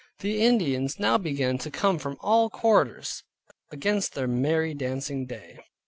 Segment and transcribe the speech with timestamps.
[0.21, 3.21] The Indians now began to come from all quarters,
[3.69, 5.59] against their merry dancing day.